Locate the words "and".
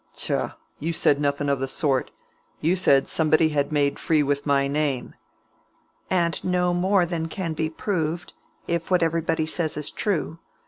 6.09-6.43